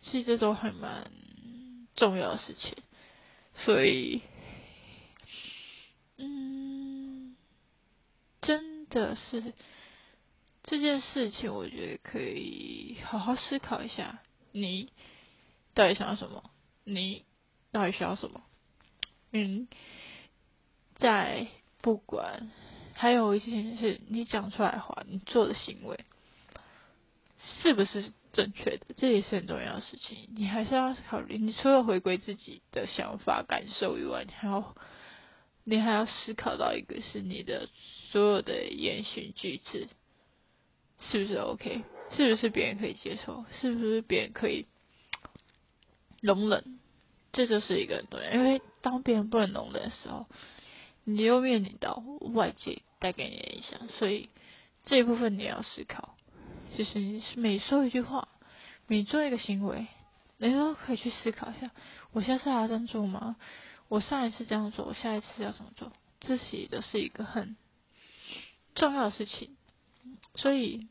[0.00, 1.10] 其实这都还蛮
[1.96, 2.76] 重要的事情，
[3.64, 4.22] 所以，
[6.16, 7.36] 嗯，
[8.40, 9.52] 真的是
[10.68, 14.20] 这件事情，我觉得可以好好思考一下，
[14.52, 14.90] 你
[15.74, 16.50] 到底想要什么？
[16.84, 17.24] 你
[17.72, 18.42] 到底需要什么？
[19.32, 19.68] 嗯，
[20.96, 21.48] 在。
[21.80, 22.50] 不管，
[22.92, 26.00] 还有一件事，你讲出来的话，你做的行为
[27.62, 30.28] 是不是正确的，这也是很重要的事情。
[30.34, 34.74] 你还是要考虑，你除了回归自己的想法、感受以外，你还要，
[35.62, 37.68] 你还要思考到一个是你的
[38.10, 39.88] 所有的言行举止
[41.10, 44.66] 是不是 OK，是不是别人可以接受，是不是别人可以
[46.20, 46.78] 容忍，
[47.32, 48.30] 这就是一个对。
[48.34, 50.26] 因为当别人不能容忍的时候。
[51.10, 54.28] 你又面临到外界带给你的影响，所以
[54.84, 56.14] 这一部分你要思考。
[56.76, 58.28] 就是你每说一句话，
[58.86, 59.86] 每做一个行为，
[60.36, 61.70] 你都可以去思考一下：
[62.12, 63.36] 我下次还要这样做吗？
[63.88, 65.90] 我上一次这样做，我下一次要怎么做？
[66.20, 67.56] 这些都是一个很
[68.74, 69.56] 重要的事情。
[70.34, 70.88] 所以，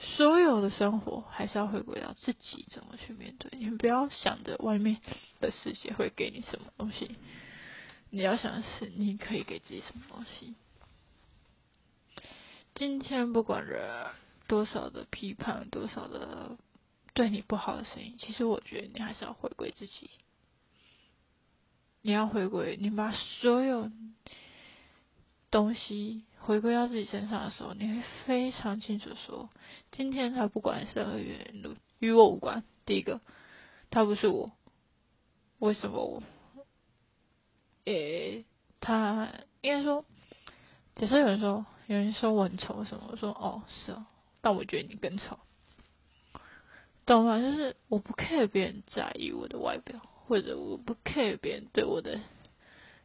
[0.00, 3.50] 所有的生活还是要回归到自己怎么去面对。
[3.58, 5.00] 你不要想着外面。
[5.40, 7.16] 的世界会给你什么东西？
[8.10, 10.54] 你要想的是，你可以给自己什么东西？
[12.74, 14.08] 今天不管人
[14.46, 16.58] 多少的批判，多少的
[17.14, 20.10] 对你不好的声音，其实我觉得你还是要回归自己。
[22.02, 23.90] 你要回归，你把所有
[25.50, 29.50] 东西回归到自己身上的时候，你会非常清楚说，
[29.90, 32.62] 今天他不管是何原因，与我无关。
[32.86, 33.20] 第一个，
[33.90, 34.52] 他不是我。
[35.58, 36.22] 为什么我
[37.84, 38.46] 诶，
[38.80, 39.28] 他
[39.60, 40.04] 应该说，
[40.94, 44.06] 假设有人说有人说我很丑什么，我说哦是哦，
[44.40, 45.38] 但我觉得你更丑，
[47.04, 47.38] 懂吗？
[47.38, 52.20] 就是我不 care 别人在意我的外表，或者我不 care 别人对我的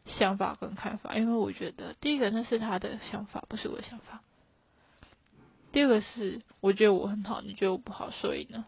[0.05, 4.21] 想法跟看法，因为我觉得第一个那是他的想法，不是我的想法。
[5.71, 8.65] 第二个是我觉得我很好，你觉得我不好，所以呢，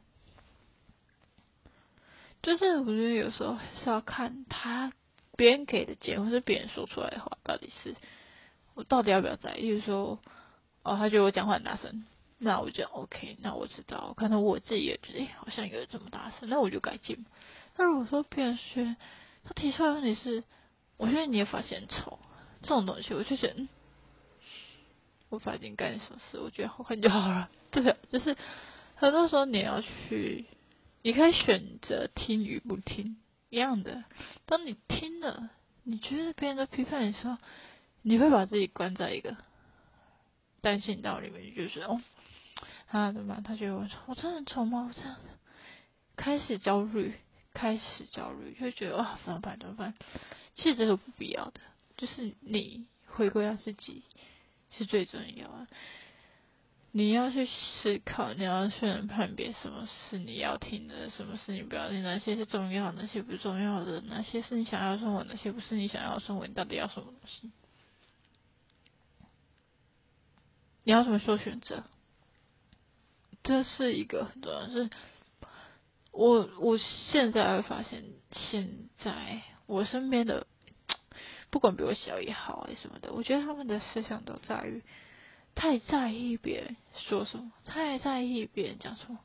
[2.42, 4.92] 就是我觉得有时候是要看他。
[5.36, 7.96] 别人给的建议，或是别人说出来的话，到底是
[8.74, 9.62] 我到底要不要在意？
[9.62, 10.18] 例如说，
[10.82, 12.06] 哦，他觉得我讲话很大声，
[12.40, 17.24] 那我就 OK，那我知道，可能我自己也觉得，哎，好像有这么大声，那我就改进。
[17.76, 18.84] 那如果说别人说
[19.44, 20.44] 他提出来问题是，
[20.98, 22.20] 我觉得你也发现丑
[22.62, 23.70] 这种东西，我就觉得，嗯，
[25.30, 27.50] 我发现干什么事，我觉得好看就好了。
[27.72, 28.36] 对，就是
[28.95, 30.45] 很多时候你要去，
[31.04, 33.18] 你可以选择听与不听。
[33.50, 34.04] 一样的，
[34.45, 35.50] 当你听了，
[35.84, 37.38] 你觉得别人的批判的时候，
[38.02, 39.38] 你会把自己关在一个
[40.60, 42.02] 担心道里面，就是哦，
[42.88, 43.43] 他怎么办？
[43.43, 44.89] 他觉得我丑，我真的很丑吗？
[44.89, 45.16] 我这样
[46.18, 47.14] 开始焦虑，
[47.54, 49.58] 开始焦虑，就觉得哇，怎么办？
[49.58, 49.93] 怎么办？
[50.58, 51.62] 其实这是不必要的，
[51.95, 54.03] 就是你回归到自己
[54.72, 55.68] 是最重要的。
[56.91, 67.51] 你要去思考，你要去判别什么是你要听的，什么是你不要听，哪些是重要，哪些不重要的，哪些是你想要生活，哪些不是你想要生活，你到底要什么东西？
[70.84, 71.84] 你要怎么做选择？
[73.43, 74.89] 这是一个很重要，是
[76.12, 80.47] 我我现在会发现，现在我身边的
[81.51, 84.82] 不管比我小也好，还是什么的，我觉得他们的思想都在于。
[85.53, 89.18] 太在意别人说什么，太在意别人讲什么，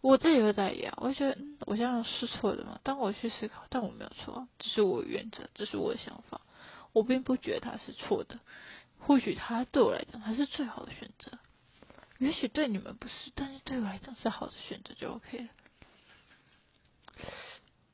[0.00, 0.94] 我自己会在意啊。
[0.96, 2.80] 我觉得，嗯，我这样是错的吗？
[2.82, 6.40] 当我去思考，但我没有错，这是我原则，这是我的想法，
[6.94, 8.40] 我并不觉得他是错的。
[8.98, 11.32] 或许他对我来讲，他是最好的选择。
[12.16, 15.48] 也许对你们不是，但是对我来讲是好的选择就 OK 了。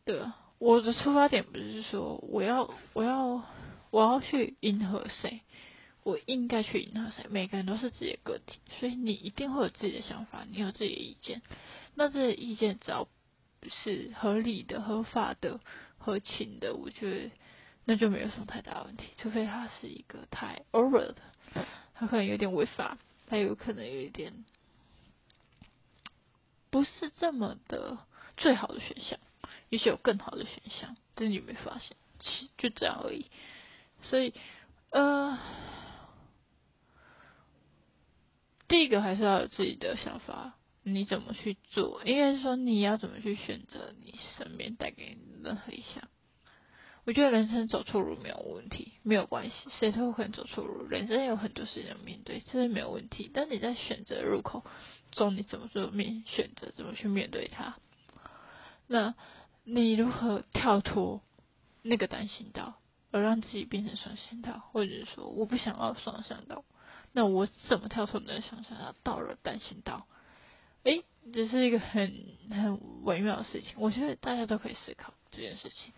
[0.05, 3.43] 对啊，我的出发点不是说我要，我要，
[3.91, 5.41] 我要去迎合谁。
[6.03, 7.27] 我应该去迎合谁？
[7.31, 11.43] 每个人都是自己的个体，所以你一定会有自己的想法，你有自己的意见。
[11.97, 13.09] 那这些意见只要
[13.69, 15.59] 是合理的、合法的、
[15.99, 17.31] 合情的，我觉得
[17.85, 19.09] 那就没有什么太大问题。
[19.19, 21.17] 除非他是一个太 over 的，
[21.95, 24.45] 他可能有点违法，他有可能有一点
[26.71, 27.99] 不是这么的
[28.37, 29.19] 最好的选项，
[29.69, 31.97] 也许有更好的选项，但你没发现，
[32.59, 33.27] 就这样而已。
[34.03, 34.35] 所以，
[34.91, 35.39] 呃。
[38.69, 42.03] 第一个还是要有自己的想法，你怎么去做？
[42.05, 46.09] 应该是说你要怎么去选择你身边带给你的任何一项。
[47.05, 50.85] 我觉得人生走错路没有问题，没有关系，谁都可能走错路。
[50.89, 53.31] 人生有很多事情要面对，这是没有问题。
[53.33, 54.65] 但你在选择入口
[55.13, 57.77] 中，你怎么做面选择，怎么去面对它？
[58.89, 59.15] 那
[59.69, 61.21] 你如何跳脱
[61.83, 62.77] 那个单行道，
[63.11, 64.63] 而让自己变成双行道？
[64.71, 66.65] 或者说，我不想要双向道。
[67.11, 68.79] 那我怎么跳出你的想象？
[68.79, 70.07] 要到了单行道，
[70.85, 73.75] 诶，这是一个很很微妙的事情。
[73.79, 75.93] 我觉得大家都可以思考这件事情。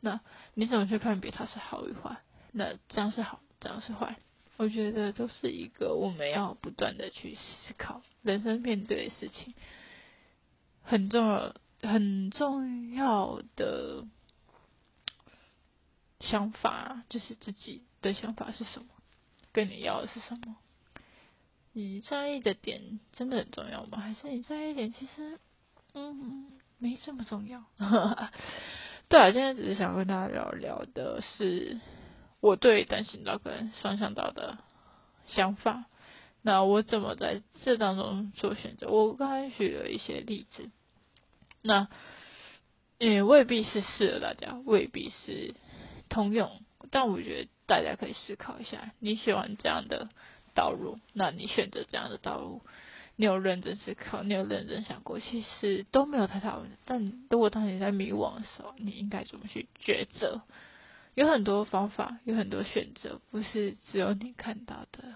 [0.00, 0.20] 那
[0.54, 2.16] 你怎么去判别它是好与坏？
[2.52, 4.16] 那这样是好，这样是坏？
[4.56, 9.52] 我觉得都是一个我们要不断的去思考人生面对的事情，
[10.82, 11.54] 很重要
[11.86, 14.04] 很重要的
[16.20, 18.86] 想法就是自己的想法是什么。
[19.52, 20.56] 跟你要的是什么？
[21.72, 23.98] 你在意的点真的很重要吗？
[23.98, 25.38] 还是你在意点其实
[25.92, 27.64] 嗯没这么重要？
[29.08, 31.78] 对啊，今天只是想跟大家聊聊的是
[32.40, 34.58] 我对单行道跟双向道的
[35.28, 35.84] 想法。
[36.42, 38.88] 那我怎么在这当中做选择？
[38.88, 40.70] 我刚才举了一些例子，
[41.64, 41.88] 那
[42.98, 45.56] 也未必是适合大家，未必是
[46.08, 46.60] 通用，
[46.92, 47.48] 但我觉得。
[47.66, 50.10] 大家可以思考一下，你喜欢这样的
[50.54, 52.60] 道路，那你选择这样的道路，
[53.16, 56.76] 你有认真思考，你有认真想过，其实都没有太大问题。
[56.84, 60.42] 但如果当你在迷惘的时候，你应该怎么去抉择？
[61.14, 65.14] 有很多方法，有很多选择，不是只有你看到的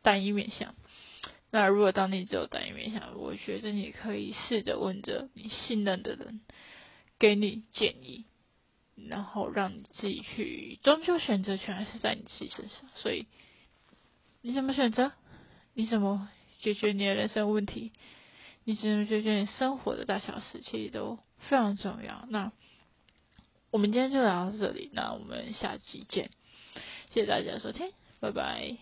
[0.00, 0.74] 单一面相。
[1.50, 6.40] 那如果当你只有单一面相，我觉得你可以试着问着你信任的人，
[7.18, 8.24] 给你建议。
[9.08, 12.82] 然后让你自己去，终究选择权还是在你自己身上。
[12.96, 13.26] 所以
[14.42, 15.12] 你怎么选择？
[15.72, 16.28] 你怎么
[16.60, 17.92] 解决你的人生问题？
[18.64, 20.60] 你怎么解决你生活的大小事？
[20.60, 22.26] 其实都非常重要。
[22.28, 22.52] 那
[23.70, 26.30] 我们今天就聊到这里，那我们下期见，
[27.08, 27.90] 谢谢大家收听，
[28.20, 28.76] 拜拜。